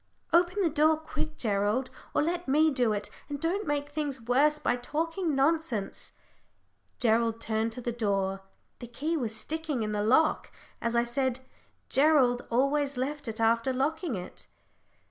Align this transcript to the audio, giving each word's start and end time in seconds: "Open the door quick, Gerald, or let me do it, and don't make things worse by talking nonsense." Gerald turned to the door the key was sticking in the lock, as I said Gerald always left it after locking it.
"Open 0.33 0.63
the 0.63 0.69
door 0.71 0.97
quick, 0.97 1.37
Gerald, 1.37 1.91
or 2.15 2.23
let 2.23 2.47
me 2.47 2.71
do 2.71 2.91
it, 2.91 3.11
and 3.29 3.39
don't 3.39 3.67
make 3.67 3.91
things 3.91 4.19
worse 4.23 4.57
by 4.57 4.75
talking 4.75 5.35
nonsense." 5.35 6.13
Gerald 6.97 7.39
turned 7.39 7.71
to 7.73 7.81
the 7.81 7.91
door 7.91 8.41
the 8.79 8.87
key 8.87 9.15
was 9.15 9.35
sticking 9.35 9.83
in 9.83 9.91
the 9.91 10.01
lock, 10.01 10.51
as 10.81 10.95
I 10.95 11.03
said 11.03 11.41
Gerald 11.87 12.41
always 12.49 12.97
left 12.97 13.27
it 13.27 13.39
after 13.39 13.71
locking 13.71 14.15
it. 14.15 14.47